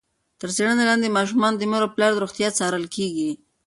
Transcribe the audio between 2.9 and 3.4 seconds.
کېږي.